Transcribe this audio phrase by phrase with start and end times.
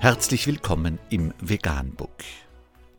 [0.00, 2.22] Herzlich willkommen im Veganbook.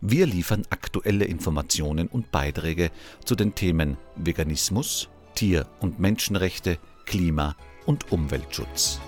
[0.01, 2.91] Wir liefern aktuelle Informationen und Beiträge
[3.23, 8.99] zu den Themen Veganismus, Tier- und Menschenrechte, Klima- und Umweltschutz.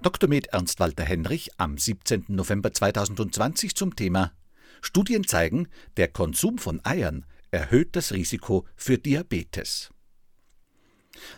[0.00, 0.30] Dr.
[0.30, 2.24] Med Ernst Walter Henrich am 17.
[2.28, 4.32] November 2020 zum Thema
[4.80, 5.68] Studien zeigen,
[5.98, 9.90] der Konsum von Eiern erhöht das Risiko für Diabetes.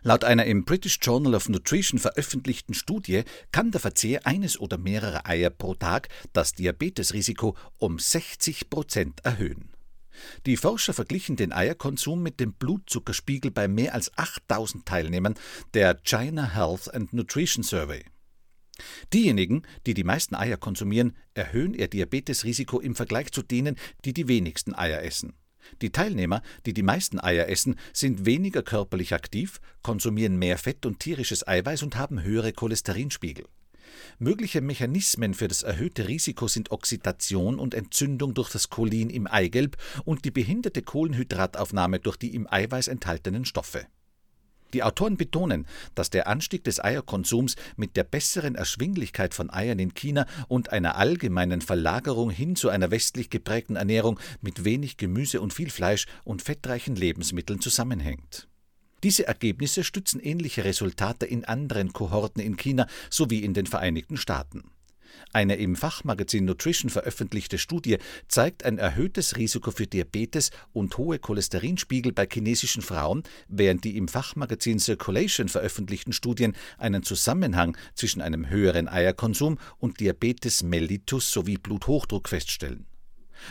[0.02, 5.26] Laut einer im British Journal of Nutrition veröffentlichten Studie kann der Verzehr eines oder mehrerer
[5.26, 9.72] Eier pro Tag das Diabetesrisiko um 60 Prozent erhöhen.
[10.46, 15.34] Die Forscher verglichen den Eierkonsum mit dem Blutzuckerspiegel bei mehr als 8000 Teilnehmern
[15.74, 18.04] der China Health and Nutrition Survey.
[19.12, 24.28] Diejenigen, die die meisten Eier konsumieren, erhöhen ihr Diabetesrisiko im Vergleich zu denen, die die
[24.28, 25.34] wenigsten Eier essen.
[25.82, 31.00] Die Teilnehmer, die die meisten Eier essen, sind weniger körperlich aktiv, konsumieren mehr Fett und
[31.00, 33.46] tierisches Eiweiß und haben höhere Cholesterinspiegel.
[34.18, 39.76] Mögliche Mechanismen für das erhöhte Risiko sind Oxidation und Entzündung durch das Cholin im Eigelb
[40.04, 43.86] und die behinderte Kohlenhydrataufnahme durch die im Eiweiß enthaltenen Stoffe.
[44.74, 49.94] Die Autoren betonen, dass der Anstieg des Eierkonsums mit der besseren Erschwinglichkeit von Eiern in
[49.94, 55.54] China und einer allgemeinen Verlagerung hin zu einer westlich geprägten Ernährung mit wenig Gemüse und
[55.54, 58.48] viel Fleisch und fettreichen Lebensmitteln zusammenhängt.
[59.02, 64.64] Diese Ergebnisse stützen ähnliche Resultate in anderen Kohorten in China sowie in den Vereinigten Staaten.
[65.32, 72.12] Eine im Fachmagazin Nutrition veröffentlichte Studie zeigt ein erhöhtes Risiko für Diabetes und hohe Cholesterinspiegel
[72.12, 78.88] bei chinesischen Frauen, während die im Fachmagazin Circulation veröffentlichten Studien einen Zusammenhang zwischen einem höheren
[78.88, 82.86] Eierkonsum und Diabetes mellitus sowie Bluthochdruck feststellen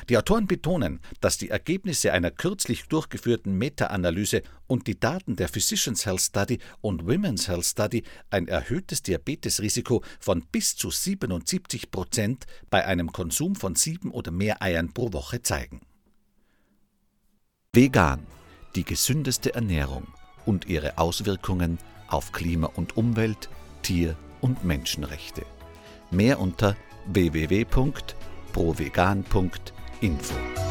[0.10, 6.06] die Autoren betonen, dass die Ergebnisse einer kürzlich durchgeführten Meta-Analyse und die Daten der Physicians
[6.06, 12.86] Health Study und Women's Health Study ein erhöhtes Diabetesrisiko von bis zu 77 Prozent bei
[12.86, 15.82] einem Konsum von sieben oder mehr Eiern pro Woche zeigen.
[17.74, 18.26] Vegan,
[18.76, 20.08] die gesündeste Ernährung
[20.46, 21.78] und ihre Auswirkungen
[22.08, 23.50] auf Klima und Umwelt,
[23.84, 25.46] Tier- und Menschenrechte.
[26.10, 26.76] Mehr unter
[27.08, 30.67] www.provegan.de Info.